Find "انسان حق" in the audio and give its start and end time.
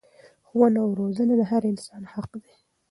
1.71-2.29